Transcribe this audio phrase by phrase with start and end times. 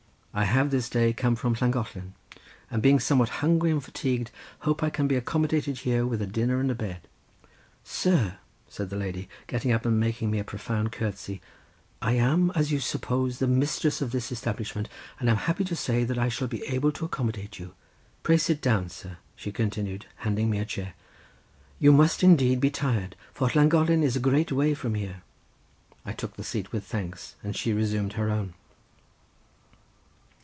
[0.33, 2.13] I have this day come from Llangollen,
[2.69, 6.61] and being somewhat hungry and fatigued hope I can be accommodated, here with a dinner
[6.61, 7.01] and a bed."
[7.83, 8.37] "Sir!"
[8.69, 11.41] said the lady, getting up and making me a profound curtsey,
[12.01, 14.87] "I am as you suppose the mistress of this establishment,
[15.19, 18.87] and am happy to say that I shall be able to accommodate you—pray sit down,
[18.87, 20.93] sir;" she, continued handing me a chair,
[21.77, 25.23] "you must indeed be tired, for Llangollen is a great way from here."
[26.05, 28.53] I took the seat with thanks, and she resumed her own.